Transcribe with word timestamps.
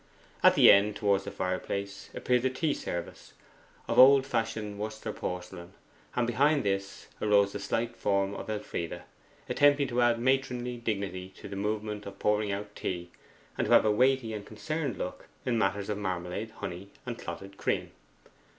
At 0.41 0.55
the 0.55 0.71
end, 0.71 0.95
towards 0.95 1.25
the 1.25 1.29
fireplace, 1.31 2.09
appeared 2.15 2.41
the 2.41 2.49
tea 2.49 2.73
service, 2.73 3.33
of 3.87 3.99
old 3.99 4.25
fashioned 4.25 4.79
Worcester 4.79 5.13
porcelain, 5.13 5.73
and 6.15 6.25
behind 6.25 6.63
this 6.63 7.05
arose 7.21 7.51
the 7.51 7.59
slight 7.59 7.95
form 7.95 8.33
of 8.33 8.49
Elfride, 8.49 9.03
attempting 9.47 9.87
to 9.89 10.01
add 10.01 10.17
matronly 10.19 10.77
dignity 10.77 11.29
to 11.37 11.47
the 11.47 11.55
movement 11.55 12.07
of 12.07 12.17
pouring 12.17 12.51
out 12.51 12.75
tea, 12.75 13.11
and 13.59 13.65
to 13.67 13.73
have 13.73 13.85
a 13.85 13.91
weighty 13.91 14.33
and 14.33 14.43
concerned 14.47 14.97
look 14.97 15.27
in 15.45 15.59
matters 15.59 15.87
of 15.87 15.99
marmalade, 15.99 16.49
honey, 16.49 16.89
and 17.05 17.19
clotted 17.19 17.57
cream. 17.57 17.91